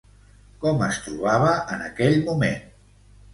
[0.63, 2.59] Com es trobava en aquell moment?